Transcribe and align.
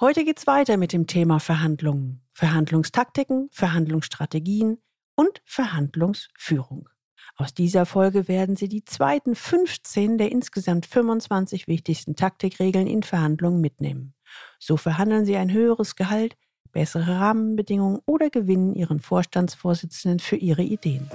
Heute 0.00 0.24
geht's 0.24 0.48
weiter 0.48 0.76
mit 0.76 0.92
dem 0.92 1.06
Thema 1.06 1.38
Verhandlungen, 1.38 2.20
Verhandlungstaktiken, 2.32 3.48
Verhandlungsstrategien 3.52 4.78
und 5.14 5.40
Verhandlungsführung. 5.44 6.88
Aus 7.36 7.54
dieser 7.54 7.86
Folge 7.86 8.26
werden 8.26 8.56
Sie 8.56 8.68
die 8.68 8.84
zweiten 8.84 9.36
15 9.36 10.18
der 10.18 10.32
insgesamt 10.32 10.86
25 10.86 11.68
wichtigsten 11.68 12.16
Taktikregeln 12.16 12.88
in 12.88 13.04
Verhandlungen 13.04 13.60
mitnehmen. 13.60 14.14
So 14.58 14.76
verhandeln 14.76 15.26
Sie 15.26 15.36
ein 15.36 15.52
höheres 15.52 15.94
Gehalt, 15.94 16.34
bessere 16.72 17.20
Rahmenbedingungen 17.20 18.00
oder 18.04 18.30
gewinnen 18.30 18.74
Ihren 18.74 18.98
Vorstandsvorsitzenden 18.98 20.18
für 20.18 20.36
Ihre 20.36 20.62
Ideen. 20.62 21.08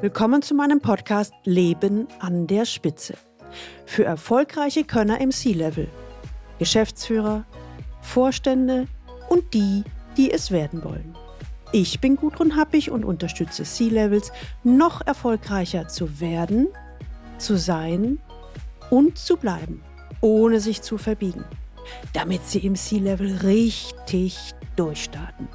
Willkommen 0.00 0.42
zu 0.42 0.56
meinem 0.56 0.80
Podcast 0.80 1.32
Leben 1.44 2.08
an 2.18 2.48
der 2.48 2.64
Spitze. 2.64 3.14
Für 3.86 4.04
erfolgreiche 4.04 4.82
Könner 4.82 5.20
im 5.20 5.30
C-Level– 5.30 5.86
Geschäftsführer, 6.58 7.44
Vorstände 8.00 8.86
und 9.28 9.54
die, 9.54 9.84
die 10.16 10.30
es 10.30 10.50
werden 10.50 10.82
wollen. 10.84 11.14
Ich 11.72 12.00
bin 12.00 12.16
Gudrun 12.16 12.56
Happig 12.56 12.90
und 12.90 13.04
unterstütze 13.04 13.64
C-Levels, 13.64 14.32
noch 14.64 15.06
erfolgreicher 15.06 15.86
zu 15.88 16.20
werden, 16.20 16.68
zu 17.36 17.56
sein 17.56 18.18
und 18.90 19.18
zu 19.18 19.36
bleiben, 19.36 19.82
ohne 20.20 20.60
sich 20.60 20.80
zu 20.80 20.96
verbiegen, 20.96 21.44
damit 22.14 22.46
sie 22.46 22.60
im 22.60 22.74
C-Level 22.74 23.36
richtig 23.44 24.54
durchstarten. 24.76 25.48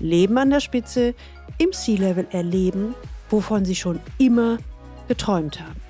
Leben 0.00 0.38
an 0.38 0.50
der 0.50 0.60
Spitze, 0.60 1.14
im 1.58 1.72
C-Level 1.72 2.26
erleben, 2.30 2.94
wovon 3.30 3.64
sie 3.64 3.76
schon 3.76 4.00
immer 4.18 4.58
geträumt 5.08 5.60
haben. 5.60 5.83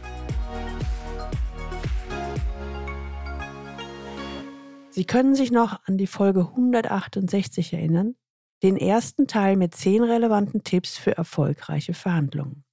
Sie 4.94 5.04
können 5.04 5.34
sich 5.34 5.50
noch 5.50 5.80
an 5.86 5.98
die 5.98 6.06
Folge 6.06 6.50
168 6.50 7.72
erinnern, 7.72 8.14
den 8.62 8.76
ersten 8.76 9.26
Teil 9.26 9.56
mit 9.56 9.74
zehn 9.74 10.04
relevanten 10.04 10.62
Tipps 10.62 10.96
für 10.96 11.16
erfolgreiche 11.16 11.94
Verhandlungen. 11.94 12.64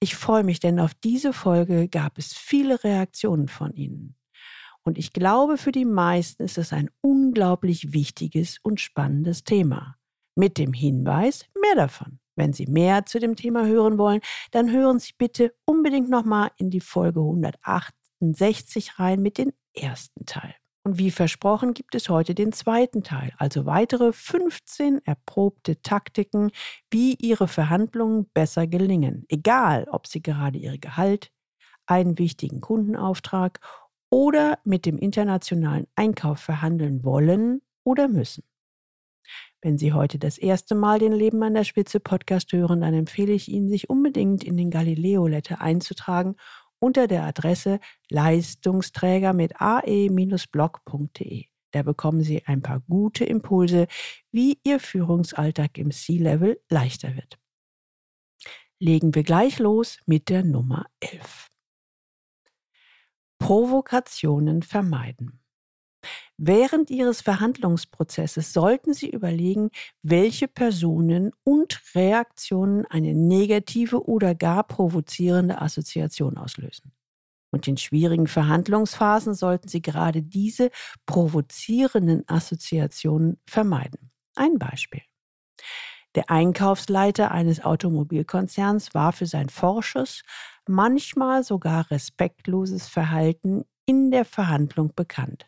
Ich 0.00 0.16
freue 0.16 0.44
mich, 0.44 0.60
denn 0.60 0.80
auf 0.80 0.94
diese 0.94 1.34
Folge 1.34 1.88
gab 1.88 2.16
es 2.16 2.32
viele 2.32 2.82
Reaktionen 2.82 3.48
von 3.48 3.74
Ihnen. 3.74 4.16
Und 4.82 4.96
ich 4.96 5.12
glaube, 5.12 5.58
für 5.58 5.72
die 5.72 5.84
meisten 5.84 6.42
ist 6.42 6.56
es 6.56 6.72
ein 6.72 6.88
unglaublich 7.02 7.92
wichtiges 7.92 8.56
und 8.62 8.80
spannendes 8.80 9.44
Thema. 9.44 9.96
Mit 10.36 10.56
dem 10.56 10.72
Hinweis, 10.72 11.44
mehr 11.60 11.74
davon. 11.74 12.18
Wenn 12.34 12.54
Sie 12.54 12.66
mehr 12.66 13.04
zu 13.04 13.18
dem 13.20 13.36
Thema 13.36 13.66
hören 13.66 13.98
wollen, 13.98 14.22
dann 14.52 14.70
hören 14.70 15.00
Sie 15.00 15.12
bitte 15.18 15.54
unbedingt 15.66 16.08
nochmal 16.08 16.50
in 16.56 16.70
die 16.70 16.80
Folge 16.80 17.20
168 17.20 18.98
rein 18.98 19.20
mit 19.20 19.36
dem 19.36 19.52
ersten 19.74 20.24
Teil. 20.24 20.54
Und 20.86 20.98
wie 20.98 21.10
versprochen 21.10 21.74
gibt 21.74 21.96
es 21.96 22.08
heute 22.08 22.32
den 22.32 22.52
zweiten 22.52 23.02
Teil, 23.02 23.32
also 23.38 23.66
weitere 23.66 24.12
15 24.12 25.04
erprobte 25.04 25.82
Taktiken, 25.82 26.52
wie 26.92 27.14
Ihre 27.14 27.48
Verhandlungen 27.48 28.30
besser 28.32 28.68
gelingen, 28.68 29.24
egal 29.26 29.88
ob 29.90 30.06
Sie 30.06 30.22
gerade 30.22 30.58
Ihr 30.58 30.78
Gehalt, 30.78 31.32
einen 31.86 32.20
wichtigen 32.20 32.60
Kundenauftrag 32.60 33.58
oder 34.10 34.60
mit 34.62 34.86
dem 34.86 34.96
internationalen 34.96 35.88
Einkauf 35.96 36.38
verhandeln 36.38 37.02
wollen 37.02 37.62
oder 37.82 38.06
müssen. 38.06 38.44
Wenn 39.60 39.78
Sie 39.78 39.92
heute 39.92 40.20
das 40.20 40.38
erste 40.38 40.76
Mal 40.76 41.00
den 41.00 41.12
Leben 41.12 41.42
an 41.42 41.54
der 41.54 41.64
Spitze 41.64 41.98
Podcast 41.98 42.52
hören, 42.52 42.82
dann 42.82 42.94
empfehle 42.94 43.32
ich 43.32 43.48
Ihnen, 43.48 43.68
sich 43.68 43.90
unbedingt 43.90 44.44
in 44.44 44.56
den 44.56 44.70
Galileo 44.70 45.26
Letter 45.26 45.60
einzutragen 45.60 46.36
unter 46.78 47.06
der 47.06 47.24
Adresse 47.24 47.80
Leistungsträger 48.10 49.32
mit 49.32 49.60
ae-blog.de. 49.60 51.46
Da 51.72 51.82
bekommen 51.82 52.22
Sie 52.22 52.42
ein 52.46 52.62
paar 52.62 52.80
gute 52.80 53.24
Impulse, 53.24 53.86
wie 54.30 54.58
Ihr 54.64 54.80
Führungsalltag 54.80 55.78
im 55.78 55.90
C-Level 55.90 56.60
leichter 56.68 57.14
wird. 57.16 57.38
Legen 58.78 59.14
wir 59.14 59.22
gleich 59.22 59.58
los 59.58 59.98
mit 60.06 60.28
der 60.28 60.44
Nummer 60.44 60.86
11. 61.00 61.48
Provokationen 63.38 64.62
vermeiden. 64.62 65.45
Während 66.38 66.90
Ihres 66.90 67.22
Verhandlungsprozesses 67.22 68.52
sollten 68.52 68.92
Sie 68.92 69.08
überlegen, 69.08 69.70
welche 70.02 70.48
Personen 70.48 71.32
und 71.44 71.80
Reaktionen 71.94 72.84
eine 72.86 73.14
negative 73.14 74.06
oder 74.06 74.34
gar 74.34 74.64
provozierende 74.64 75.60
Assoziation 75.62 76.36
auslösen. 76.36 76.92
Und 77.50 77.66
in 77.68 77.78
schwierigen 77.78 78.26
Verhandlungsphasen 78.26 79.32
sollten 79.32 79.68
Sie 79.68 79.80
gerade 79.80 80.22
diese 80.22 80.70
provozierenden 81.06 82.28
Assoziationen 82.28 83.38
vermeiden. 83.46 84.10
Ein 84.34 84.58
Beispiel. 84.58 85.02
Der 86.16 86.30
Einkaufsleiter 86.30 87.30
eines 87.30 87.64
Automobilkonzerns 87.64 88.92
war 88.92 89.12
für 89.12 89.26
sein 89.26 89.48
forsches, 89.48 90.22
manchmal 90.66 91.44
sogar 91.44 91.90
respektloses 91.90 92.88
Verhalten 92.88 93.64
in 93.86 94.10
der 94.10 94.26
Verhandlung 94.26 94.92
bekannt. 94.94 95.46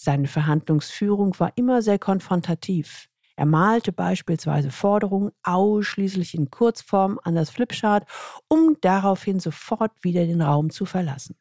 Seine 0.00 0.28
Verhandlungsführung 0.28 1.38
war 1.40 1.52
immer 1.56 1.82
sehr 1.82 1.98
konfrontativ. 1.98 3.08
Er 3.34 3.46
malte 3.46 3.90
beispielsweise 3.90 4.70
Forderungen 4.70 5.32
ausschließlich 5.42 6.34
in 6.36 6.52
Kurzform 6.52 7.18
an 7.24 7.34
das 7.34 7.50
Flipchart, 7.50 8.08
um 8.46 8.76
daraufhin 8.80 9.40
sofort 9.40 9.90
wieder 10.02 10.24
den 10.24 10.40
Raum 10.40 10.70
zu 10.70 10.84
verlassen. 10.84 11.36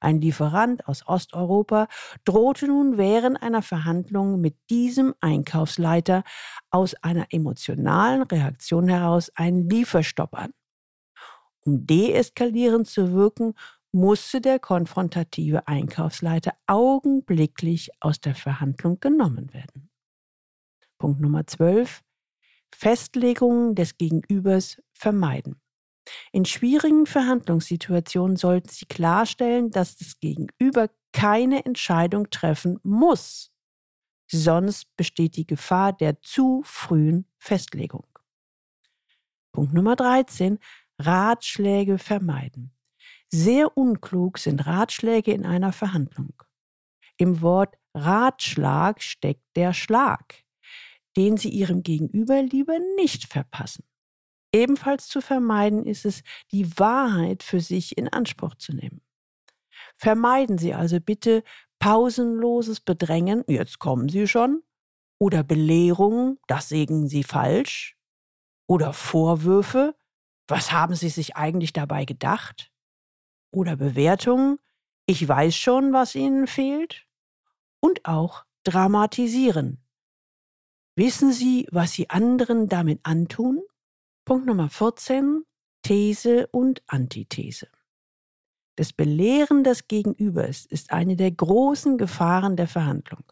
Ein 0.00 0.22
Lieferant 0.22 0.88
aus 0.88 1.06
Osteuropa 1.06 1.86
drohte 2.24 2.66
nun 2.66 2.96
während 2.96 3.42
einer 3.42 3.60
Verhandlung 3.60 4.40
mit 4.40 4.56
diesem 4.70 5.14
Einkaufsleiter 5.20 6.22
aus 6.70 6.94
einer 7.02 7.26
emotionalen 7.30 8.22
Reaktion 8.22 8.88
heraus 8.88 9.30
einen 9.34 9.68
Lieferstopp 9.68 10.34
an. 10.34 10.54
Um 11.60 11.86
deeskalierend 11.86 12.86
zu 12.86 13.12
wirken, 13.12 13.52
musste 13.92 14.40
der 14.40 14.58
konfrontative 14.58 15.66
Einkaufsleiter 15.66 16.52
augenblicklich 16.66 17.90
aus 18.00 18.20
der 18.20 18.34
Verhandlung 18.34 19.00
genommen 19.00 19.52
werden. 19.52 19.90
Punkt 20.98 21.20
Nummer 21.20 21.46
12. 21.46 22.02
Festlegungen 22.74 23.74
des 23.74 23.96
Gegenübers 23.96 24.82
vermeiden. 24.92 25.60
In 26.32 26.44
schwierigen 26.44 27.06
Verhandlungssituationen 27.06 28.36
sollten 28.36 28.68
Sie 28.68 28.86
klarstellen, 28.86 29.70
dass 29.70 29.96
das 29.96 30.18
Gegenüber 30.20 30.90
keine 31.12 31.64
Entscheidung 31.64 32.30
treffen 32.30 32.78
muss. 32.82 33.50
Sonst 34.30 34.94
besteht 34.96 35.36
die 35.36 35.46
Gefahr 35.46 35.92
der 35.92 36.20
zu 36.20 36.62
frühen 36.64 37.26
Festlegung. 37.38 38.06
Punkt 39.52 39.72
Nummer 39.72 39.96
13. 39.96 40.58
Ratschläge 40.98 41.98
vermeiden. 41.98 42.77
Sehr 43.30 43.76
unklug 43.76 44.38
sind 44.38 44.66
Ratschläge 44.66 45.32
in 45.32 45.44
einer 45.44 45.72
Verhandlung. 45.72 46.32
Im 47.18 47.42
Wort 47.42 47.74
Ratschlag 47.94 49.02
steckt 49.02 49.44
der 49.56 49.74
Schlag, 49.74 50.44
den 51.16 51.36
Sie 51.36 51.50
Ihrem 51.50 51.82
Gegenüber 51.82 52.42
lieber 52.42 52.78
nicht 52.96 53.30
verpassen. 53.30 53.84
Ebenfalls 54.54 55.08
zu 55.08 55.20
vermeiden 55.20 55.84
ist 55.84 56.06
es, 56.06 56.22
die 56.52 56.78
Wahrheit 56.78 57.42
für 57.42 57.60
sich 57.60 57.98
in 57.98 58.08
Anspruch 58.08 58.54
zu 58.54 58.72
nehmen. 58.72 59.02
Vermeiden 59.96 60.58
Sie 60.58 60.72
also 60.72 61.00
bitte 61.00 61.42
pausenloses 61.80 62.80
Bedrängen, 62.80 63.44
jetzt 63.46 63.78
kommen 63.78 64.08
Sie 64.08 64.26
schon, 64.26 64.62
oder 65.20 65.42
Belehrungen, 65.42 66.38
das 66.46 66.68
sägen 66.68 67.08
Sie 67.08 67.24
falsch, 67.24 67.96
oder 68.66 68.92
Vorwürfe, 68.92 69.96
was 70.46 70.72
haben 70.72 70.94
Sie 70.94 71.10
sich 71.10 71.36
eigentlich 71.36 71.72
dabei 71.72 72.04
gedacht? 72.04 72.67
Oder 73.50 73.76
Bewertungen, 73.76 74.58
ich 75.06 75.26
weiß 75.26 75.56
schon, 75.56 75.92
was 75.92 76.14
Ihnen 76.14 76.46
fehlt, 76.46 77.06
und 77.80 78.04
auch 78.04 78.44
dramatisieren. 78.64 79.82
Wissen 80.96 81.32
Sie, 81.32 81.66
was 81.70 81.92
Sie 81.92 82.10
anderen 82.10 82.68
damit 82.68 83.00
antun? 83.04 83.62
Punkt 84.24 84.46
Nummer 84.46 84.68
14. 84.68 85.44
These 85.82 86.48
und 86.48 86.82
Antithese. 86.86 87.68
Das 88.76 88.92
Belehren 88.92 89.64
des 89.64 89.88
Gegenübers 89.88 90.66
ist 90.66 90.92
eine 90.92 91.16
der 91.16 91.30
großen 91.30 91.98
Gefahren 91.98 92.56
der 92.56 92.68
Verhandlung. 92.68 93.24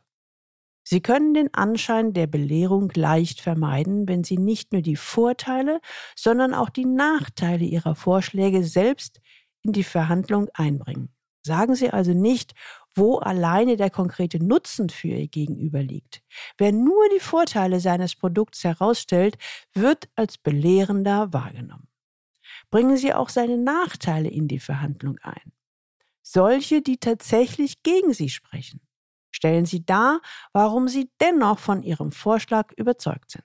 Sie 0.83 1.01
können 1.01 1.35
den 1.35 1.53
Anschein 1.53 2.13
der 2.13 2.29
Belehrung 2.29 2.91
leicht 2.95 3.41
vermeiden, 3.41 4.09
wenn 4.09 4.23
Sie 4.23 4.39
nicht 4.39 4.73
nur 4.73 4.83
die 4.83 4.95
Vorteile, 4.95 5.81
sondern 6.15 6.55
auch 6.55 6.71
die 6.71 6.85
Nachteile 6.85 7.65
Ihrer 7.65 7.97
Vorschläge 7.97 8.63
selbst 8.63 9.21
in 9.67 9.73
die 9.73 9.85
Verhandlung 9.85 10.49
einbringen. 10.55 11.11
Sagen 11.43 11.75
Sie 11.77 11.91
also 11.91 12.13
nicht, 12.13 12.55
wo 12.95 13.19
alleine 13.19 13.77
der 13.77 13.91
konkrete 13.91 14.43
Nutzen 14.43 14.89
für 14.89 15.09
Ihr 15.09 15.29
Gegenüber 15.29 15.83
liegt. 15.83 16.23
Wer 16.59 16.73
nur 16.73 17.09
die 17.15 17.21
Vorteile 17.21 17.79
seines 17.79 18.17
Produkts 18.17 18.65
herausstellt, 18.65 19.37
wird 19.73 20.09
als 20.17 20.39
belehrender 20.39 21.33
wahrgenommen. 21.33 21.89
Bringen 22.71 22.97
Sie 22.97 23.15
auch 23.15 23.29
seine 23.29 23.59
Nachteile 23.59 24.29
in 24.29 24.49
die 24.49 24.59
Verhandlung 24.59 25.19
ein. 25.23 25.53
Solche, 26.23 26.83
die 26.83 26.99
tatsächlich 26.99 27.85
gegen 27.85 28.13
Sie 28.13 28.29
sprechen. 28.29 28.81
Stellen 29.31 29.67
Sie 29.67 29.85
dar, 29.85 30.21
warum 30.53 30.89
Sie 30.89 31.11
dennoch 31.21 31.59
von 31.59 31.83
Ihrem 31.83 32.11
Vorschlag 32.11 32.73
überzeugt 32.77 33.31
sind. 33.31 33.45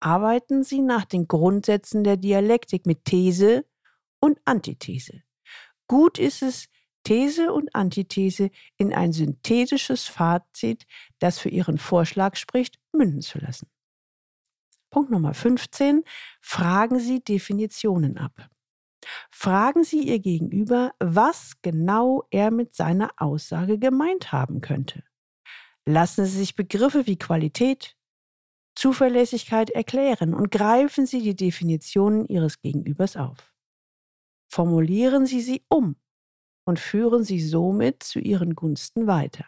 Arbeiten 0.00 0.62
Sie 0.62 0.80
nach 0.80 1.04
den 1.04 1.28
Grundsätzen 1.28 2.04
der 2.04 2.16
Dialektik 2.16 2.86
mit 2.86 3.04
These 3.04 3.66
und 4.20 4.38
Antithese. 4.46 5.22
Gut 5.90 6.20
ist 6.20 6.40
es, 6.40 6.68
These 7.02 7.52
und 7.52 7.74
Antithese 7.74 8.50
in 8.76 8.94
ein 8.94 9.12
synthetisches 9.12 10.06
Fazit, 10.06 10.86
das 11.18 11.40
für 11.40 11.48
Ihren 11.48 11.78
Vorschlag 11.78 12.36
spricht, 12.36 12.78
münden 12.92 13.22
zu 13.22 13.40
lassen. 13.40 13.68
Punkt 14.90 15.10
Nummer 15.10 15.34
15. 15.34 16.04
Fragen 16.40 17.00
Sie 17.00 17.24
Definitionen 17.24 18.18
ab. 18.18 18.48
Fragen 19.32 19.82
Sie 19.82 20.06
Ihr 20.06 20.20
Gegenüber, 20.20 20.92
was 21.00 21.54
genau 21.60 22.22
er 22.30 22.52
mit 22.52 22.72
seiner 22.76 23.10
Aussage 23.16 23.76
gemeint 23.80 24.30
haben 24.30 24.60
könnte. 24.60 25.02
Lassen 25.86 26.24
Sie 26.24 26.38
sich 26.38 26.54
Begriffe 26.54 27.08
wie 27.08 27.18
Qualität, 27.18 27.96
Zuverlässigkeit 28.76 29.70
erklären 29.70 30.34
und 30.34 30.52
greifen 30.52 31.04
Sie 31.04 31.20
die 31.20 31.34
Definitionen 31.34 32.28
Ihres 32.28 32.60
Gegenübers 32.60 33.16
auf. 33.16 33.49
Formulieren 34.50 35.26
Sie 35.26 35.40
sie 35.40 35.64
um 35.68 35.96
und 36.64 36.80
führen 36.80 37.24
Sie 37.24 37.40
somit 37.40 38.02
zu 38.02 38.18
Ihren 38.18 38.54
Gunsten 38.54 39.06
weiter. 39.06 39.46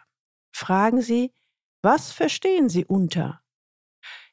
Fragen 0.54 1.02
Sie, 1.02 1.32
was 1.82 2.12
verstehen 2.12 2.68
Sie 2.68 2.84
unter? 2.84 3.42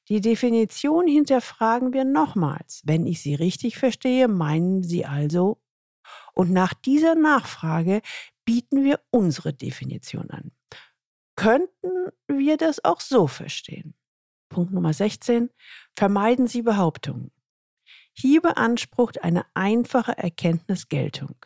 Die 0.10 0.21
Definition 0.21 1.07
hinterfragen 1.07 1.94
wir 1.94 2.06
nochmals. 2.06 2.81
Wenn 2.83 3.06
ich 3.06 3.21
sie 3.21 3.36
richtig 3.36 3.77
verstehe, 3.77 4.27
meinen 4.27 4.83
Sie 4.83 5.06
also? 5.06 5.62
Und 6.33 6.51
nach 6.51 6.74
dieser 6.74 7.15
Nachfrage 7.15 8.01
bieten 8.45 8.83
wir 8.83 9.00
unsere 9.12 9.54
Definition 9.54 10.30
an. 10.31 10.51
Könnten 11.36 12.12
wir 12.27 12.57
das 12.57 12.83
auch 12.83 13.01
so 13.01 13.27
verstehen? 13.27 13.94
Punkt 14.50 14.74
Nummer 14.74 14.94
16. 14.94 15.50
Vermeiden 15.95 16.48
Sie 16.48 16.63
Behauptungen. 16.63 17.31
Hier 18.19 18.42
beansprucht 18.42 19.24
eine 19.24 19.45
einfache 19.54 20.18
Erkenntnis 20.18 20.89
Geltung. 20.89 21.38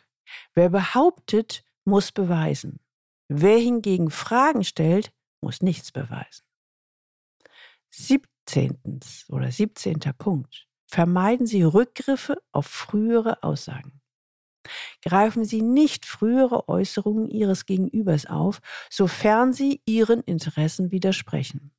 Wer 0.54 0.70
behauptet, 0.70 1.64
muss 1.84 2.10
beweisen. 2.10 2.80
Wer 3.28 3.58
hingegen 3.58 4.10
Fragen 4.10 4.64
stellt, 4.64 5.12
muss 5.40 5.62
nichts 5.62 5.92
beweisen. 5.92 6.44
17. 7.90 9.00
oder 9.28 9.52
17. 9.52 10.00
Punkt. 10.18 10.66
Vermeiden 10.86 11.46
Sie 11.46 11.62
Rückgriffe 11.62 12.42
auf 12.50 12.66
frühere 12.66 13.44
Aussagen. 13.44 14.00
Greifen 15.00 15.44
Sie 15.44 15.62
nicht 15.62 16.04
frühere 16.06 16.68
Äußerungen 16.68 17.28
Ihres 17.28 17.66
Gegenübers 17.66 18.26
auf, 18.26 18.60
sofern 18.90 19.52
sie 19.52 19.80
Ihren 19.86 20.22
Interessen 20.22 20.90
widersprechen. 20.90 21.72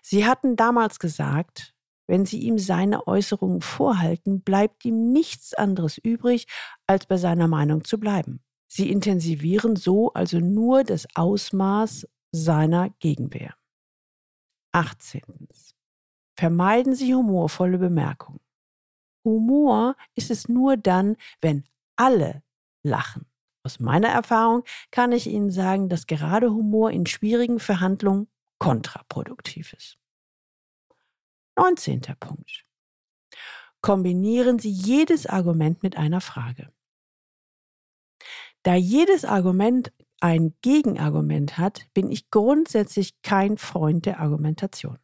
Sie 0.00 0.24
hatten 0.24 0.56
damals 0.56 0.98
gesagt, 0.98 1.74
wenn 2.12 2.26
Sie 2.26 2.40
ihm 2.40 2.58
seine 2.58 3.06
Äußerungen 3.06 3.62
vorhalten, 3.62 4.42
bleibt 4.42 4.84
ihm 4.84 5.14
nichts 5.14 5.54
anderes 5.54 5.96
übrig, 5.96 6.46
als 6.86 7.06
bei 7.06 7.16
seiner 7.16 7.48
Meinung 7.48 7.84
zu 7.84 7.98
bleiben. 7.98 8.44
Sie 8.70 8.90
intensivieren 8.90 9.76
so 9.76 10.12
also 10.12 10.38
nur 10.38 10.84
das 10.84 11.08
Ausmaß 11.14 12.06
seiner 12.30 12.90
Gegenwehr. 12.98 13.54
18. 14.72 15.22
Vermeiden 16.38 16.94
Sie 16.94 17.14
humorvolle 17.14 17.78
Bemerkungen. 17.78 18.40
Humor 19.24 19.96
ist 20.14 20.30
es 20.30 20.50
nur 20.50 20.76
dann, 20.76 21.16
wenn 21.40 21.64
alle 21.96 22.42
lachen. 22.82 23.24
Aus 23.64 23.80
meiner 23.80 24.08
Erfahrung 24.08 24.64
kann 24.90 25.12
ich 25.12 25.28
Ihnen 25.28 25.50
sagen, 25.50 25.88
dass 25.88 26.06
gerade 26.06 26.50
Humor 26.50 26.90
in 26.90 27.06
schwierigen 27.06 27.58
Verhandlungen 27.58 28.28
kontraproduktiv 28.58 29.72
ist. 29.72 30.01
19. 31.56 32.02
Punkt. 32.18 32.64
Kombinieren 33.80 34.58
Sie 34.58 34.70
jedes 34.70 35.26
Argument 35.26 35.82
mit 35.82 35.96
einer 35.96 36.20
Frage. 36.20 36.72
Da 38.62 38.74
jedes 38.74 39.24
Argument 39.24 39.92
ein 40.20 40.54
Gegenargument 40.62 41.58
hat, 41.58 41.86
bin 41.94 42.10
ich 42.10 42.30
grundsätzlich 42.30 43.20
kein 43.22 43.58
Freund 43.58 44.06
der 44.06 44.20
Argumentation. 44.20 44.98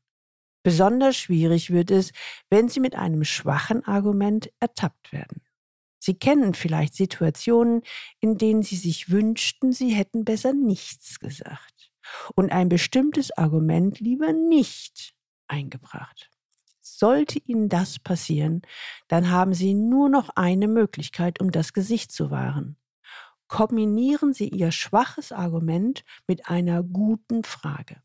Besonders 0.63 1.17
schwierig 1.17 1.71
wird 1.71 1.91
es, 1.91 2.13
wenn 2.51 2.69
Sie 2.69 2.79
mit 2.79 2.95
einem 2.95 3.25
schwachen 3.25 3.85
Argument 3.85 4.51
ertappt 4.61 5.13
werden. 5.13 5.43
Sie 5.99 6.15
kennen 6.15 6.55
vielleicht 6.55 6.95
Situationen, 6.95 7.83
in 8.21 8.39
denen 8.39 8.63
Sie 8.63 8.77
sich 8.77 9.11
wünschten, 9.11 9.73
Sie 9.73 9.91
hätten 9.91 10.25
besser 10.25 10.53
nichts 10.53 11.19
gesagt 11.19 11.91
und 12.35 12.53
ein 12.53 12.69
bestimmtes 12.69 13.37
Argument 13.37 13.99
lieber 14.01 14.33
nicht 14.33 15.15
eingebracht. 15.49 16.31
Sollte 17.01 17.39
Ihnen 17.47 17.69
das 17.69 18.01
passieren, 18.01 18.63
dann 19.07 19.31
haben 19.31 19.55
Sie 19.55 19.73
nur 19.73 20.09
noch 20.09 20.31
eine 20.31 20.67
Möglichkeit, 20.67 21.41
um 21.41 21.53
das 21.53 21.73
Gesicht 21.73 22.11
zu 22.11 22.33
wahren. 22.33 22.77
Kombinieren 23.47 24.33
Sie 24.33 24.49
Ihr 24.49 24.73
schwaches 24.73 25.31
Argument 25.31 26.03
mit 26.27 26.49
einer 26.49 26.83
guten 26.83 27.45
Frage. 27.45 28.03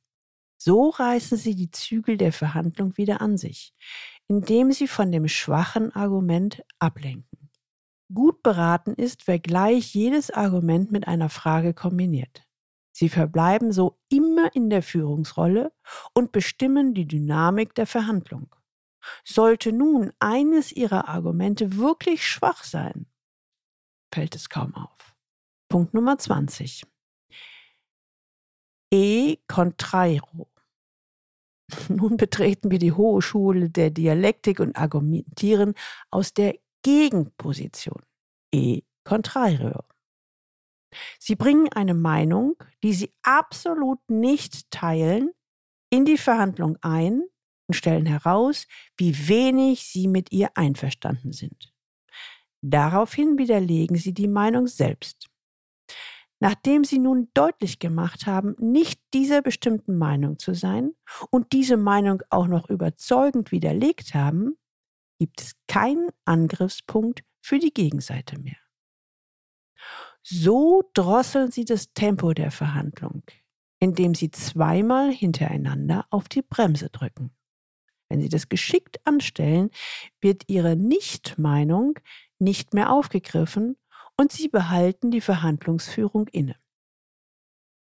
So 0.60 0.90
reißen 0.90 1.40
Sie 1.40 1.56
die 1.56 1.72
Zügel 1.72 2.18
der 2.18 2.32
Verhandlung 2.32 2.96
wieder 2.96 3.20
an 3.20 3.36
sich, 3.36 3.74
indem 4.28 4.72
Sie 4.72 4.88
von 4.88 5.12
dem 5.12 5.28
schwachen 5.28 5.92
Argument 5.96 6.64
ablenken. 6.78 7.50
Gut 8.14 8.44
beraten 8.44 8.94
ist, 8.94 9.26
wer 9.28 9.40
gleich 9.40 9.96
jedes 9.96 10.30
Argument 10.30 10.92
mit 10.92 11.08
einer 11.08 11.30
Frage 11.30 11.74
kombiniert. 11.74 12.44
Sie 12.92 13.10
verbleiben 13.10 13.72
so 13.72 13.98
immer 14.10 14.54
in 14.54 14.70
der 14.70 14.84
Führungsrolle 14.84 15.74
und 16.14 16.32
bestimmen 16.32 16.94
die 16.94 17.08
Dynamik 17.08 17.74
der 17.74 17.88
Verhandlung. 17.88 18.56
Sollte 19.24 19.72
nun 19.72 20.12
eines 20.20 20.72
ihrer 20.72 21.08
Argumente 21.08 21.78
wirklich 21.78 22.26
schwach 22.26 22.64
sein, 22.64 23.06
fällt 24.14 24.36
es 24.36 24.50
kaum 24.50 24.76
auf. 24.76 25.16
Punkt 25.70 25.94
Nummer 25.94 26.18
20. 26.18 26.86
E 28.92 29.38
contrairo. 29.48 30.52
Nun 31.90 32.18
betreten 32.18 32.70
wir 32.70 32.78
die 32.78 32.92
hohe 32.92 33.22
Schule 33.22 33.70
der 33.70 33.90
Dialektik 33.90 34.60
und 34.60 34.76
argumentieren 34.76 35.74
aus 36.12 36.34
der 36.34 36.60
Gegenposition. 36.84 38.04
E 38.54 38.82
contrario. 39.04 39.84
Sie 41.20 41.36
bringen 41.36 41.70
eine 41.74 41.96
Meinung, 41.96 42.56
die 42.84 42.94
Sie 42.94 43.12
absolut 43.24 44.00
nicht 44.10 44.70
teilen, 44.70 45.32
in 45.90 46.06
die 46.06 46.18
Verhandlung 46.18 46.78
ein 46.82 47.24
und 47.68 47.76
stellen 47.76 48.06
heraus, 48.06 48.68
wie 48.98 49.28
wenig 49.28 49.84
sie 49.84 50.08
mit 50.08 50.32
ihr 50.32 50.50
einverstanden 50.56 51.32
sind. 51.32 51.74
Daraufhin 52.62 53.38
widerlegen 53.38 53.98
sie 53.98 54.14
die 54.14 54.28
Meinung 54.28 54.68
selbst. 54.68 55.30
Nachdem 56.40 56.84
sie 56.84 57.00
nun 57.00 57.30
deutlich 57.34 57.80
gemacht 57.80 58.26
haben, 58.26 58.56
nicht 58.60 59.00
dieser 59.14 59.42
bestimmten 59.42 59.98
Meinung 59.98 60.40
zu 60.40 60.54
sein 60.54 60.94
und 61.30 61.54
diese 61.54 61.78
Meinung 61.78 62.22
auch 62.30 62.48
noch 62.48 62.70
überzeugend 62.70 63.52
widerlegt 63.52 64.14
haben, 64.14 64.58
gibt 65.20 65.42
es 65.42 65.54
keinen 65.68 66.10
Angriffspunkt 66.26 67.24
für 67.42 67.60
die 67.60 67.74
Gegenseite 67.74 68.40
mehr. 68.40 68.58
So 70.22 70.90
drosseln 70.94 71.52
sie 71.52 71.66
das 71.66 71.94
Tempo 71.94 72.34
der 72.34 72.52
Verhandlung, 72.52 73.24
indem 73.80 74.16
sie 74.16 74.32
zweimal 74.32 75.12
hintereinander 75.12 76.06
auf 76.10 76.30
die 76.30 76.42
Bremse 76.42 76.90
drücken. 76.90 77.32
Wenn 78.10 78.22
Sie 78.22 78.30
das 78.30 78.50
geschickt 78.50 79.00
anstellen, 79.06 79.70
wird 80.22 80.44
Ihre 80.48 80.76
Nichtmeinung 80.76 82.00
nicht 82.40 82.74
mehr 82.74 82.92
aufgegriffen 82.92 83.78
und 84.18 84.32
Sie 84.32 84.48
behalten 84.48 85.12
die 85.12 85.22
Verhandlungsführung 85.22 86.28
inne. 86.28 86.56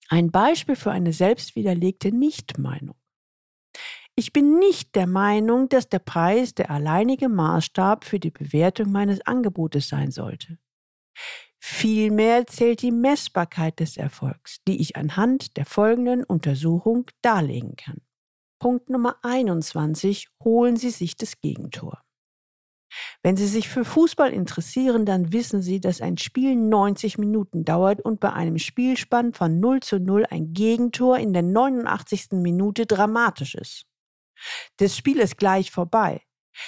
Ein 0.09 0.31
Beispiel 0.31 0.77
für 0.77 0.91
eine 0.91 1.13
selbstwiderlegte 1.13 2.13
Nichtmeinung. 2.13 2.97
Ich 4.19 4.33
bin 4.33 4.59
nicht 4.59 4.97
der 4.97 5.07
Meinung, 5.07 5.69
dass 5.69 5.89
der 5.89 6.01
Preis 6.01 6.55
der 6.55 6.71
alleinige 6.71 7.29
Maßstab 7.29 8.05
für 8.05 8.19
die 8.19 8.33
Bewertung 8.33 8.91
meines 8.91 9.21
Angebotes 9.21 9.89
sein 9.89 10.11
sollte. 10.11 10.59
Vielmehr 11.61 12.47
zählt 12.47 12.83
die 12.83 12.91
Messbarkeit 12.91 13.79
des 13.79 13.97
Erfolgs, 13.97 14.59
die 14.67 14.81
ich 14.81 14.97
anhand 14.97 15.57
der 15.57 15.67
folgenden 15.67 16.25
Untersuchung 16.25 17.11
darlegen 17.23 17.77
kann. 17.77 18.01
Punkt 18.59 18.91
Nummer 18.91 19.17
21. 19.23 20.29
Holen 20.43 20.77
Sie 20.77 20.91
sich 20.91 21.17
das 21.17 21.41
Gegentor. 21.41 22.03
Wenn 23.23 23.37
Sie 23.37 23.47
sich 23.47 23.69
für 23.69 23.85
Fußball 23.85 24.33
interessieren, 24.33 25.07
dann 25.07 25.33
wissen 25.33 25.63
Sie, 25.63 25.81
dass 25.81 26.01
ein 26.01 26.19
Spiel 26.19 26.57
90 26.57 27.19
Minuten 27.19 27.65
dauert 27.65 28.01
und 28.01 28.19
bei 28.19 28.33
einem 28.33 28.59
Spielspann 28.59 29.33
von 29.33 29.61
0 29.61 29.81
zu 29.81 30.01
0 30.01 30.27
ein 30.31 30.53
Gegentor 30.55 31.19
in 31.19 31.33
der 31.33 31.43
89. 31.43 32.29
Minute 32.33 32.87
dramatisch 32.87 33.55
ist. 33.55 33.87
Das 34.79 34.97
Spiel 34.97 35.19
ist 35.19 35.37
gleich 35.37 35.71
vorbei. 35.71 36.23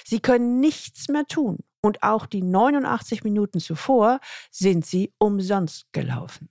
Sie 0.05 0.21
können 0.21 0.61
nichts 0.61 1.09
mehr 1.09 1.25
tun 1.27 1.59
und 1.81 2.03
auch 2.03 2.27
die 2.27 2.43
89 2.43 3.25
Minuten 3.25 3.59
zuvor 3.59 4.21
sind 4.51 4.87
Sie 4.87 5.13
umsonst 5.19 5.93
gelaufen. 5.93 6.51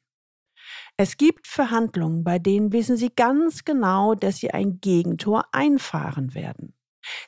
Es 1.01 1.15
gibt 1.15 1.47
Verhandlungen, 1.47 2.25
bei 2.25 2.39
denen 2.39 2.73
wissen 2.73 2.97
Sie 2.97 3.09
ganz 3.09 3.63
genau, 3.63 4.15
dass 4.15 4.39
Sie 4.39 4.51
ein 4.51 4.81
Gegentor 4.81 5.45
einfahren 5.53 6.33
werden. 6.33 6.73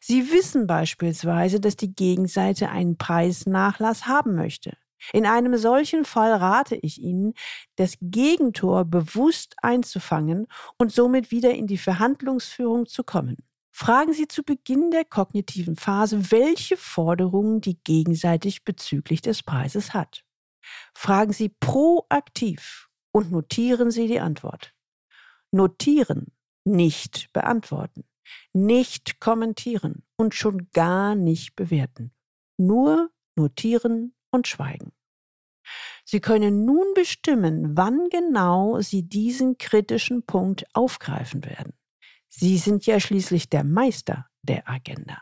Sie 0.01 0.30
wissen 0.34 0.68
beispielsweise, 0.68 1.62
dass 1.62 1.78
die 1.78 1.96
Gegenseite 1.96 2.68
einen 2.68 2.98
Preisnachlass 2.98 4.08
haben 4.08 4.36
möchte. 4.36 4.75
In 5.13 5.25
einem 5.25 5.56
solchen 5.56 6.04
Fall 6.04 6.34
rate 6.34 6.75
ich 6.75 7.00
Ihnen, 7.00 7.34
das 7.78 7.96
Gegentor 8.01 8.84
bewusst 8.84 9.56
einzufangen 9.62 10.48
und 10.78 10.92
somit 10.92 11.32
wieder 11.32 11.54
in 11.54 11.66
die 11.66 11.78
Verhandlungsführung 11.78 12.88
zu 12.88 13.06
kommen. 13.06 13.38
Fragen 13.72 14.12
Sie 14.12 14.28
zu 14.28 14.44
Beginn 14.44 14.92
der 14.92 15.06
kognitiven 15.06 15.78
Phase, 15.78 16.30
welche 16.30 16.75
Forderungen 16.75 17.62
die 17.62 17.82
gegenseitig 17.82 18.66
bezüglich 18.66 19.22
des 19.22 19.44
Preises 19.44 19.94
hat. 19.94 20.25
Fragen 20.94 21.32
Sie 21.32 21.48
proaktiv 21.48 22.90
und 23.12 23.32
notieren 23.32 23.91
Sie 23.91 24.08
die 24.08 24.20
Antwort. 24.20 24.74
Notieren, 25.51 26.32
nicht 26.63 27.32
beantworten, 27.34 28.06
nicht 28.53 29.20
kommentieren 29.20 30.03
und 30.15 30.36
schon 30.36 30.70
gar 30.72 31.15
nicht 31.15 31.56
bewerten. 31.56 32.13
Nur 32.58 33.12
notieren 33.36 34.15
und 34.32 34.48
schweigen. 34.48 34.94
Sie 36.06 36.20
können 36.20 36.65
nun 36.65 36.94
bestimmen, 36.94 37.77
wann 37.77 38.10
genau 38.10 38.82
Sie 38.82 39.08
diesen 39.08 39.58
kritischen 39.58 40.25
Punkt 40.25 40.65
aufgreifen 40.74 41.46
werden. 41.46 41.74
Sie 42.30 42.58
sind 42.58 42.86
ja 42.86 43.00
schließlich 43.00 43.50
der 43.50 43.63
Meister 43.63 44.27
der 44.41 44.68
Agenda. 44.70 45.22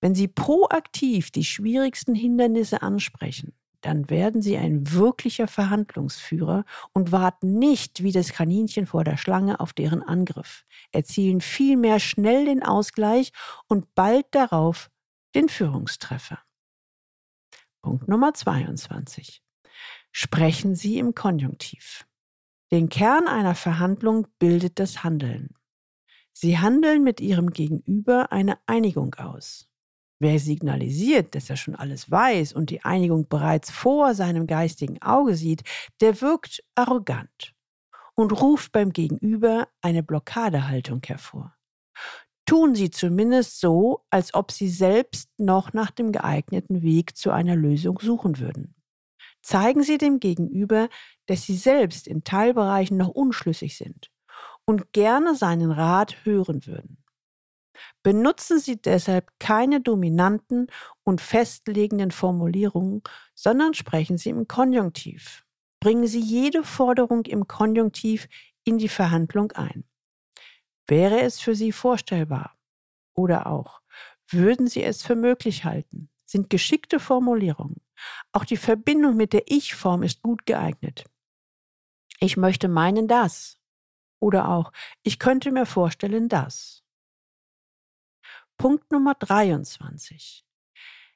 Wenn 0.00 0.14
Sie 0.14 0.28
proaktiv 0.28 1.30
die 1.30 1.44
schwierigsten 1.44 2.14
Hindernisse 2.14 2.82
ansprechen, 2.82 3.54
dann 3.80 4.10
werden 4.10 4.42
Sie 4.42 4.56
ein 4.56 4.92
wirklicher 4.92 5.48
Verhandlungsführer 5.48 6.64
und 6.92 7.12
warten 7.12 7.58
nicht 7.58 8.02
wie 8.02 8.12
das 8.12 8.32
Kaninchen 8.32 8.86
vor 8.86 9.04
der 9.04 9.16
Schlange 9.16 9.60
auf 9.60 9.72
deren 9.72 10.02
Angriff, 10.02 10.64
erzielen 10.92 11.40
vielmehr 11.40 12.00
schnell 12.00 12.44
den 12.44 12.62
Ausgleich 12.62 13.32
und 13.68 13.94
bald 13.94 14.26
darauf 14.32 14.90
den 15.34 15.48
Führungstreffer. 15.48 16.38
Punkt 17.80 18.08
Nummer 18.08 18.34
22. 18.34 19.42
Sprechen 20.12 20.74
Sie 20.74 20.98
im 20.98 21.14
Konjunktiv. 21.14 22.06
Den 22.70 22.88
Kern 22.88 23.26
einer 23.26 23.54
Verhandlung 23.54 24.26
bildet 24.38 24.78
das 24.78 25.02
Handeln. 25.02 25.54
Sie 26.32 26.58
handeln 26.58 27.02
mit 27.02 27.20
ihrem 27.20 27.50
Gegenüber 27.50 28.32
eine 28.32 28.58
Einigung 28.66 29.14
aus. 29.14 29.69
Wer 30.22 30.38
signalisiert, 30.38 31.34
dass 31.34 31.48
er 31.48 31.56
schon 31.56 31.74
alles 31.74 32.10
weiß 32.10 32.52
und 32.52 32.68
die 32.68 32.84
Einigung 32.84 33.26
bereits 33.28 33.70
vor 33.70 34.14
seinem 34.14 34.46
geistigen 34.46 35.00
Auge 35.00 35.34
sieht, 35.34 35.62
der 36.02 36.20
wirkt 36.20 36.62
arrogant 36.74 37.54
und 38.14 38.38
ruft 38.38 38.70
beim 38.70 38.92
Gegenüber 38.92 39.68
eine 39.80 40.02
Blockadehaltung 40.02 41.00
hervor. 41.06 41.56
Tun 42.44 42.74
Sie 42.74 42.90
zumindest 42.90 43.60
so, 43.60 44.04
als 44.10 44.34
ob 44.34 44.52
Sie 44.52 44.68
selbst 44.68 45.30
noch 45.38 45.72
nach 45.72 45.90
dem 45.90 46.12
geeigneten 46.12 46.82
Weg 46.82 47.16
zu 47.16 47.30
einer 47.30 47.56
Lösung 47.56 47.98
suchen 48.00 48.38
würden. 48.38 48.74
Zeigen 49.40 49.82
Sie 49.82 49.96
dem 49.96 50.20
Gegenüber, 50.20 50.90
dass 51.26 51.44
Sie 51.44 51.56
selbst 51.56 52.06
in 52.06 52.24
Teilbereichen 52.24 52.98
noch 52.98 53.08
unschlüssig 53.08 53.78
sind 53.78 54.10
und 54.66 54.92
gerne 54.92 55.34
seinen 55.34 55.70
Rat 55.70 56.26
hören 56.26 56.66
würden. 56.66 56.99
Benutzen 58.02 58.58
Sie 58.58 58.80
deshalb 58.80 59.30
keine 59.38 59.80
dominanten 59.80 60.68
und 61.04 61.20
festlegenden 61.20 62.10
Formulierungen, 62.10 63.02
sondern 63.34 63.74
sprechen 63.74 64.18
Sie 64.18 64.30
im 64.30 64.48
Konjunktiv. 64.48 65.44
Bringen 65.80 66.06
Sie 66.06 66.20
jede 66.20 66.62
Forderung 66.62 67.24
im 67.24 67.46
Konjunktiv 67.46 68.28
in 68.64 68.78
die 68.78 68.88
Verhandlung 68.88 69.52
ein. 69.52 69.84
Wäre 70.86 71.20
es 71.20 71.40
für 71.40 71.54
Sie 71.54 71.72
vorstellbar? 71.72 72.58
Oder 73.14 73.46
auch, 73.46 73.80
würden 74.28 74.66
Sie 74.66 74.82
es 74.82 75.02
für 75.02 75.16
möglich 75.16 75.64
halten? 75.64 76.10
Sind 76.26 76.50
geschickte 76.50 77.00
Formulierungen. 77.00 77.80
Auch 78.32 78.44
die 78.44 78.56
Verbindung 78.56 79.16
mit 79.16 79.32
der 79.32 79.44
Ich-Form 79.46 80.02
ist 80.02 80.22
gut 80.22 80.46
geeignet. 80.46 81.04
Ich 82.20 82.36
möchte 82.36 82.68
meinen 82.68 83.08
das. 83.08 83.58
Oder 84.20 84.48
auch, 84.48 84.72
ich 85.02 85.18
könnte 85.18 85.50
mir 85.50 85.66
vorstellen, 85.66 86.28
dass. 86.28 86.79
Punkt 88.60 88.92
Nummer 88.92 89.14
23. 89.14 90.44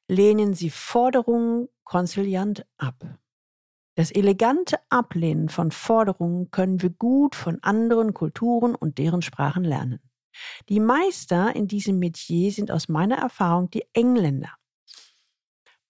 Lehnen 0.08 0.54
Sie 0.54 0.70
Forderungen 0.70 1.68
konziliant 1.84 2.64
ab. 2.78 3.18
Das 3.96 4.10
elegante 4.10 4.78
Ablehnen 4.88 5.50
von 5.50 5.70
Forderungen 5.70 6.50
können 6.50 6.80
wir 6.80 6.88
gut 6.88 7.34
von 7.34 7.62
anderen 7.62 8.14
Kulturen 8.14 8.74
und 8.74 8.96
deren 8.96 9.20
Sprachen 9.20 9.62
lernen. 9.62 10.00
Die 10.70 10.80
Meister 10.80 11.54
in 11.54 11.68
diesem 11.68 11.98
Metier 11.98 12.50
sind 12.50 12.70
aus 12.70 12.88
meiner 12.88 13.18
Erfahrung 13.18 13.68
die 13.68 13.84
Engländer. 13.92 14.54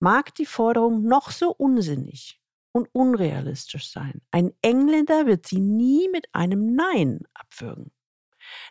Mag 0.01 0.35
die 0.35 0.47
Forderung 0.47 1.05
noch 1.05 1.31
so 1.31 1.53
unsinnig 1.53 2.43
und 2.73 2.89
unrealistisch 2.93 3.93
sein. 3.93 4.23
Ein 4.33 4.53
Engländer 4.61 5.27
wird 5.27 5.47
sie 5.47 5.61
nie 5.61 6.09
mit 6.09 6.27
einem 6.35 6.75
Nein 6.75 7.21
abwürgen. 7.33 7.93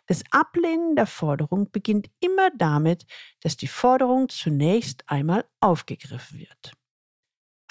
Das 0.06 0.22
Ablehnen 0.30 0.96
der 0.96 1.06
Forderung 1.06 1.70
beginnt 1.70 2.10
immer 2.20 2.50
damit, 2.56 3.06
dass 3.40 3.56
die 3.56 3.66
Forderung 3.66 4.28
zunächst 4.28 5.04
einmal 5.08 5.44
aufgegriffen 5.60 6.40
wird. 6.40 6.72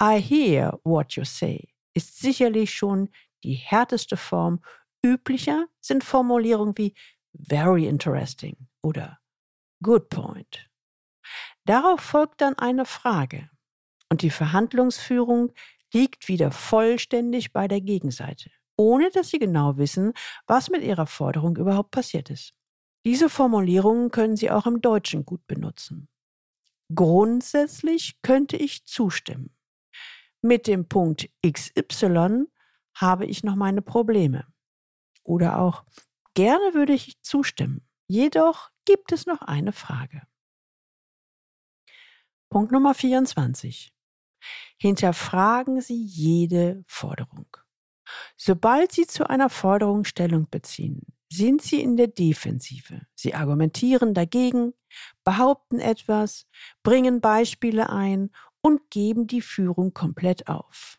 I 0.02 0.20
hear 0.20 0.78
what 0.84 1.12
you 1.12 1.24
say 1.24 1.68
ist 1.94 2.18
sicherlich 2.18 2.74
schon 2.74 3.10
die 3.44 3.54
härteste 3.54 4.16
Form. 4.16 4.60
Üblicher 5.04 5.66
sind 5.80 6.02
Formulierungen 6.02 6.76
wie 6.76 6.94
very 7.32 7.86
interesting 7.86 8.56
oder 8.82 9.18
good 9.82 10.08
point. 10.08 10.68
Darauf 11.64 12.00
folgt 12.00 12.40
dann 12.40 12.58
eine 12.58 12.84
Frage 12.84 13.50
und 14.10 14.22
die 14.22 14.30
Verhandlungsführung 14.30 15.52
liegt 15.92 16.28
wieder 16.28 16.50
vollständig 16.50 17.52
bei 17.52 17.68
der 17.68 17.80
Gegenseite, 17.80 18.50
ohne 18.76 19.10
dass 19.10 19.30
sie 19.30 19.38
genau 19.38 19.76
wissen, 19.76 20.12
was 20.46 20.70
mit 20.70 20.82
ihrer 20.82 21.06
Forderung 21.06 21.56
überhaupt 21.56 21.90
passiert 21.90 22.30
ist. 22.30 22.54
Diese 23.04 23.28
Formulierungen 23.28 24.10
können 24.10 24.36
Sie 24.36 24.50
auch 24.50 24.66
im 24.66 24.80
Deutschen 24.80 25.26
gut 25.26 25.46
benutzen. 25.46 26.08
Grundsätzlich 26.94 28.20
könnte 28.22 28.56
ich 28.56 28.86
zustimmen. 28.86 29.54
Mit 30.40 30.66
dem 30.66 30.88
Punkt 30.88 31.30
XY 31.46 32.44
habe 32.94 33.26
ich 33.26 33.44
noch 33.44 33.56
meine 33.56 33.82
Probleme. 33.82 34.46
Oder 35.22 35.58
auch 35.58 35.84
gerne 36.34 36.74
würde 36.74 36.92
ich 36.92 37.20
zustimmen. 37.22 37.86
Jedoch 38.08 38.70
gibt 38.84 39.12
es 39.12 39.26
noch 39.26 39.42
eine 39.42 39.72
Frage. 39.72 40.22
Punkt 42.50 42.72
Nummer 42.72 42.94
24. 42.94 43.92
Hinterfragen 44.78 45.80
Sie 45.80 46.02
jede 46.04 46.84
Forderung. 46.86 47.63
Sobald 48.36 48.92
Sie 48.92 49.06
zu 49.06 49.28
einer 49.28 49.50
Forderung 49.50 50.04
Stellung 50.04 50.48
beziehen, 50.50 51.02
sind 51.30 51.62
Sie 51.62 51.82
in 51.82 51.96
der 51.96 52.08
Defensive. 52.08 53.02
Sie 53.14 53.34
argumentieren 53.34 54.14
dagegen, 54.14 54.74
behaupten 55.24 55.80
etwas, 55.80 56.46
bringen 56.82 57.20
Beispiele 57.20 57.90
ein 57.90 58.30
und 58.60 58.90
geben 58.90 59.26
die 59.26 59.40
Führung 59.40 59.92
komplett 59.92 60.48
auf. 60.48 60.98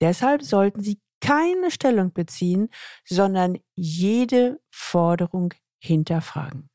Deshalb 0.00 0.42
sollten 0.42 0.80
Sie 0.80 1.00
keine 1.20 1.70
Stellung 1.70 2.12
beziehen, 2.12 2.68
sondern 3.04 3.58
jede 3.74 4.60
Forderung 4.70 5.54
hinterfragen. 5.78 6.70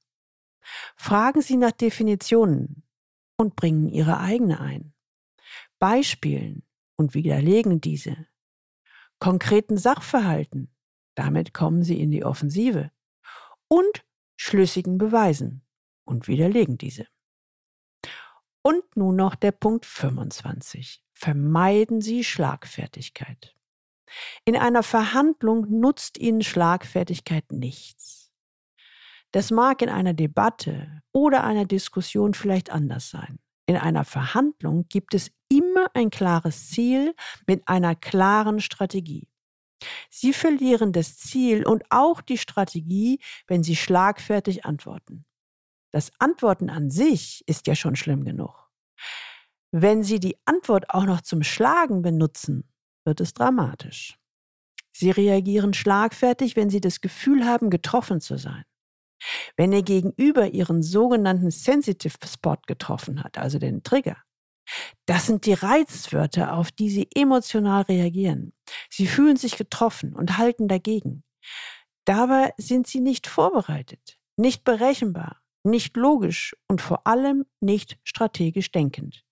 Fragen 0.95 1.41
Sie 1.41 1.57
nach 1.57 1.71
Definitionen 1.71 2.83
und 3.37 3.55
bringen 3.55 3.89
Ihre 3.89 4.19
eigene 4.19 4.59
ein. 4.59 4.93
Beispielen 5.79 6.63
und 6.95 7.13
widerlegen 7.13 7.81
diese. 7.81 8.27
Konkreten 9.21 9.77
Sachverhalten, 9.77 10.73
damit 11.13 11.53
kommen 11.53 11.83
sie 11.83 12.01
in 12.01 12.09
die 12.09 12.25
Offensive. 12.25 12.89
Und 13.67 14.03
schlüssigen 14.35 14.97
Beweisen 14.97 15.63
und 16.05 16.27
widerlegen 16.27 16.79
diese. 16.79 17.05
Und 18.63 18.83
nun 18.95 19.15
noch 19.15 19.35
der 19.35 19.51
Punkt 19.51 19.85
25. 19.85 21.03
Vermeiden 21.13 22.01
Sie 22.01 22.23
Schlagfertigkeit. 22.23 23.55
In 24.43 24.57
einer 24.57 24.81
Verhandlung 24.81 25.67
nutzt 25.69 26.17
Ihnen 26.17 26.41
Schlagfertigkeit 26.41 27.51
nichts. 27.51 28.31
Das 29.31 29.51
mag 29.51 29.83
in 29.83 29.89
einer 29.89 30.15
Debatte 30.15 31.03
oder 31.11 31.43
einer 31.43 31.65
Diskussion 31.65 32.33
vielleicht 32.33 32.71
anders 32.71 33.11
sein. 33.11 33.37
In 33.67 33.77
einer 33.77 34.03
Verhandlung 34.03 34.87
gibt 34.89 35.13
es 35.13 35.31
immer 35.71 35.87
ein 35.93 36.09
klares 36.09 36.69
Ziel 36.69 37.15
mit 37.47 37.67
einer 37.67 37.95
klaren 37.95 38.59
Strategie. 38.59 39.27
Sie 40.09 40.33
verlieren 40.33 40.91
das 40.91 41.17
Ziel 41.17 41.65
und 41.65 41.83
auch 41.89 42.21
die 42.21 42.37
Strategie, 42.37 43.19
wenn 43.47 43.63
Sie 43.63 43.75
schlagfertig 43.75 44.65
antworten. 44.65 45.25
Das 45.91 46.11
Antworten 46.19 46.69
an 46.69 46.91
sich 46.91 47.43
ist 47.47 47.67
ja 47.67 47.75
schon 47.75 47.95
schlimm 47.95 48.23
genug. 48.23 48.69
Wenn 49.71 50.03
Sie 50.03 50.19
die 50.19 50.37
Antwort 50.45 50.89
auch 50.89 51.05
noch 51.05 51.21
zum 51.21 51.43
Schlagen 51.43 52.01
benutzen, 52.01 52.69
wird 53.05 53.21
es 53.21 53.33
dramatisch. 53.33 54.17
Sie 54.93 55.09
reagieren 55.09 55.73
schlagfertig, 55.73 56.55
wenn 56.55 56.69
sie 56.69 56.81
das 56.81 56.99
Gefühl 57.01 57.45
haben, 57.45 57.69
getroffen 57.69 58.19
zu 58.19 58.37
sein. 58.37 58.65
Wenn 59.55 59.71
ihr 59.71 59.83
Gegenüber 59.83 60.49
ihren 60.49 60.83
sogenannten 60.83 61.49
Sensitive 61.49 62.17
Spot 62.25 62.57
getroffen 62.67 63.23
hat, 63.23 63.37
also 63.37 63.57
den 63.57 63.83
Trigger, 63.83 64.17
das 65.05 65.25
sind 65.25 65.45
die 65.45 65.53
Reizwörter, 65.53 66.53
auf 66.53 66.71
die 66.71 66.89
sie 66.89 67.07
emotional 67.15 67.83
reagieren. 67.83 68.53
Sie 68.89 69.07
fühlen 69.07 69.37
sich 69.37 69.57
getroffen 69.57 70.13
und 70.13 70.37
halten 70.37 70.67
dagegen. 70.67 71.23
Dabei 72.05 72.53
sind 72.57 72.87
sie 72.87 72.99
nicht 72.99 73.27
vorbereitet, 73.27 74.17
nicht 74.37 74.63
berechenbar, 74.63 75.41
nicht 75.63 75.95
logisch 75.97 76.55
und 76.67 76.81
vor 76.81 77.05
allem 77.05 77.45
nicht 77.59 77.99
strategisch 78.03 78.71
denkend. 78.71 79.23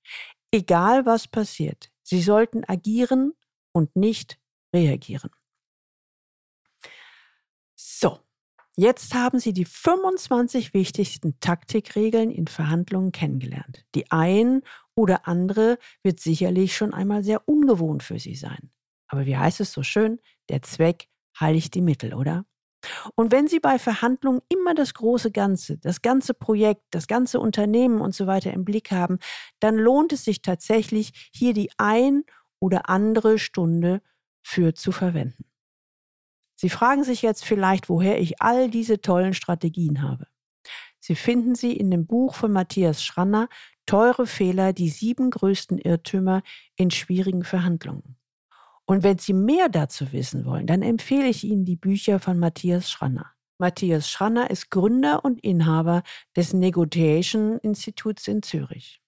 Egal 0.51 1.05
was 1.05 1.27
passiert, 1.27 1.91
sie 2.03 2.21
sollten 2.21 2.63
agieren 2.65 3.33
und 3.71 3.95
nicht 3.95 4.39
reagieren. 4.73 5.31
So, 7.75 8.19
jetzt 8.75 9.13
haben 9.13 9.39
Sie 9.39 9.53
die 9.53 9.65
25 9.65 10.73
wichtigsten 10.73 11.39
Taktikregeln 11.39 12.29
in 12.29 12.47
Verhandlungen 12.47 13.11
kennengelernt. 13.11 13.85
Die 13.95 14.11
ein 14.11 14.61
oder 14.99 15.27
andere 15.27 15.77
wird 16.03 16.19
sicherlich 16.19 16.75
schon 16.75 16.93
einmal 16.93 17.23
sehr 17.23 17.47
ungewohnt 17.47 18.03
für 18.03 18.19
Sie 18.19 18.35
sein. 18.35 18.71
Aber 19.07 19.25
wie 19.25 19.37
heißt 19.37 19.61
es 19.61 19.71
so 19.71 19.81
schön? 19.81 20.19
Der 20.49 20.61
Zweck 20.61 21.07
heiligt 21.39 21.73
die 21.73 21.81
Mittel, 21.81 22.13
oder? 22.13 22.45
Und 23.15 23.31
wenn 23.31 23.47
Sie 23.47 23.59
bei 23.59 23.79
Verhandlungen 23.79 24.41
immer 24.49 24.73
das 24.73 24.93
große 24.93 25.31
Ganze, 25.31 25.77
das 25.77 26.01
ganze 26.01 26.33
Projekt, 26.33 26.83
das 26.91 27.07
ganze 27.07 27.39
Unternehmen 27.39 28.01
und 28.01 28.13
so 28.13 28.27
weiter 28.27 28.53
im 28.53 28.65
Blick 28.65 28.91
haben, 28.91 29.19
dann 29.59 29.75
lohnt 29.75 30.13
es 30.13 30.23
sich 30.23 30.41
tatsächlich, 30.41 31.29
hier 31.33 31.53
die 31.53 31.71
ein 31.77 32.23
oder 32.59 32.89
andere 32.89 33.39
Stunde 33.39 34.01
für 34.41 34.73
zu 34.73 34.91
verwenden. 34.91 35.45
Sie 36.55 36.69
fragen 36.69 37.03
sich 37.03 37.21
jetzt 37.21 37.45
vielleicht, 37.45 37.87
woher 37.87 38.19
ich 38.19 38.41
all 38.41 38.69
diese 38.69 39.01
tollen 39.01 39.33
Strategien 39.33 40.01
habe. 40.01 40.27
Sie 40.99 41.15
finden 41.15 41.55
sie 41.55 41.71
in 41.71 41.89
dem 41.89 42.05
Buch 42.05 42.35
von 42.35 42.51
Matthias 42.51 43.03
Schranner, 43.03 43.47
Teure 43.89 44.27
Fehler, 44.27 44.71
die 44.71 44.87
sieben 44.87 45.31
größten 45.31 45.79
Irrtümer 45.79 46.43
in 46.75 46.91
schwierigen 46.91 47.43
Verhandlungen. 47.43 48.17
Und 48.85 49.01
wenn 49.01 49.17
Sie 49.17 49.33
mehr 49.33 49.67
dazu 49.67 50.11
wissen 50.11 50.45
wollen, 50.45 50.67
dann 50.67 50.83
empfehle 50.83 51.27
ich 51.27 51.43
Ihnen 51.43 51.65
die 51.65 51.75
Bücher 51.75 52.19
von 52.19 52.37
Matthias 52.37 52.91
Schranner. 52.91 53.31
Matthias 53.57 54.07
Schranner 54.07 54.51
ist 54.51 54.69
Gründer 54.69 55.25
und 55.25 55.43
Inhaber 55.43 56.03
des 56.35 56.53
Negotiation 56.53 57.57
Instituts 57.63 58.27
in 58.27 58.43
Zürich. 58.43 59.01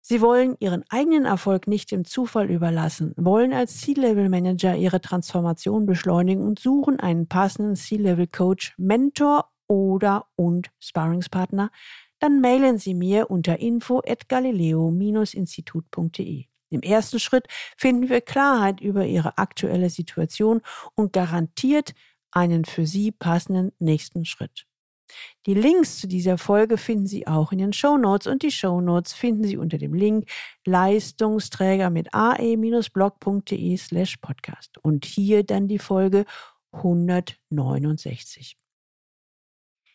Sie 0.00 0.20
wollen 0.20 0.54
Ihren 0.60 0.84
eigenen 0.88 1.24
Erfolg 1.24 1.66
nicht 1.66 1.90
dem 1.90 2.04
Zufall 2.04 2.48
überlassen, 2.48 3.12
wollen 3.16 3.52
als 3.52 3.80
C-Level-Manager 3.80 4.76
Ihre 4.76 5.00
Transformation 5.00 5.84
beschleunigen 5.84 6.44
und 6.44 6.60
suchen 6.60 7.00
einen 7.00 7.26
passenden 7.26 7.74
C-Level-Coach, 7.74 8.74
Mentor 8.78 9.50
oder 9.66 10.28
und 10.36 10.70
Sparringspartner, 10.78 11.72
dann 12.20 12.40
mailen 12.40 12.78
Sie 12.78 12.94
mir 12.94 13.28
unter 13.30 13.58
info 13.58 14.00
at 14.06 14.28
galileo-institut.de. 14.28 16.44
Im 16.70 16.82
ersten 16.82 17.18
Schritt 17.18 17.48
finden 17.76 18.08
wir 18.08 18.20
Klarheit 18.20 18.80
über 18.80 19.04
Ihre 19.04 19.38
aktuelle 19.38 19.90
Situation 19.90 20.60
und 20.94 21.12
garantiert 21.12 21.94
einen 22.30 22.64
für 22.64 22.86
Sie 22.86 23.10
passenden 23.10 23.72
nächsten 23.80 24.24
Schritt. 24.24 24.66
Die 25.46 25.54
Links 25.54 25.98
zu 25.98 26.06
dieser 26.06 26.38
Folge 26.38 26.78
finden 26.78 27.06
Sie 27.06 27.26
auch 27.26 27.50
in 27.50 27.58
den 27.58 27.72
Show 27.72 27.96
Notes 27.96 28.28
und 28.28 28.44
die 28.44 28.52
Show 28.52 28.80
Notes 28.80 29.12
finden 29.12 29.42
Sie 29.42 29.56
unter 29.56 29.78
dem 29.78 29.94
Link 29.94 30.30
Leistungsträger 30.64 31.90
mit 31.90 32.14
ae-blog.de 32.14 33.76
slash 33.76 34.18
podcast 34.18 34.78
und 34.82 35.04
hier 35.04 35.42
dann 35.42 35.66
die 35.66 35.80
Folge 35.80 36.26
169. 36.72 38.56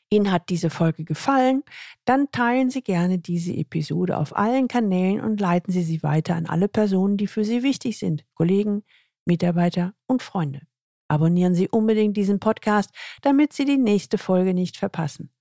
Ihnen 0.10 0.32
hat 0.32 0.50
diese 0.50 0.70
Folge 0.70 1.04
gefallen, 1.04 1.64
dann 2.06 2.32
teilen 2.32 2.70
Sie 2.70 2.82
gerne 2.82 3.18
diese 3.18 3.54
Episode 3.54 4.18
auf 4.18 4.36
allen 4.36 4.68
Kanälen 4.68 5.22
und 5.22 5.40
leiten 5.40 5.72
Sie 5.72 5.84
sie 5.84 6.04
weiter 6.04 6.36
an 6.36 6.46
alle 6.46 6.68
Personen, 6.68 7.18
die 7.18 7.28
für 7.28 7.44
Sie 7.44 7.64
wichtig 7.64 7.98
sind, 7.98 8.24
Kollegen, 8.36 8.84
Mitarbeiter 9.26 9.94
und 10.06 10.22
Freunde. 10.22 10.62
Abonnieren 11.08 11.56
Sie 11.56 11.68
unbedingt 11.70 12.18
diesen 12.18 12.40
Podcast, 12.40 12.92
damit 13.22 13.54
Sie 13.54 13.66
die 13.66 13.78
nächste 13.78 14.18
Folge 14.18 14.54
nicht 14.54 14.78
verpassen. 14.78 15.32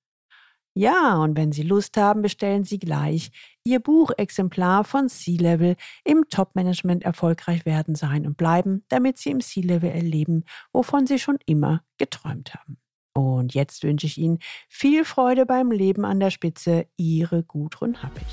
Ja, 0.76 1.18
und 1.18 1.36
wenn 1.36 1.52
Sie 1.52 1.62
Lust 1.62 1.96
haben, 1.96 2.20
bestellen 2.20 2.64
Sie 2.64 2.80
gleich 2.80 3.30
Ihr 3.62 3.78
Buchexemplar 3.78 4.82
von 4.82 5.08
C-Level 5.08 5.76
im 6.04 6.24
Top-Management 6.28 7.04
erfolgreich 7.04 7.64
werden 7.64 7.94
sein 7.94 8.26
und 8.26 8.36
bleiben, 8.36 8.84
damit 8.88 9.18
Sie 9.18 9.30
im 9.30 9.40
C-Level 9.40 9.90
erleben, 9.90 10.44
wovon 10.72 11.06
Sie 11.06 11.20
schon 11.20 11.38
immer 11.46 11.84
geträumt 11.96 12.54
haben. 12.54 12.78
Und 13.14 13.54
jetzt 13.54 13.84
wünsche 13.84 14.06
ich 14.06 14.18
Ihnen 14.18 14.38
viel 14.68 15.04
Freude 15.04 15.46
beim 15.46 15.70
Leben 15.70 16.04
an 16.04 16.18
der 16.20 16.30
Spitze. 16.30 16.86
Ihre 16.96 17.44
Gudrun 17.44 18.02
Happig. 18.02 18.26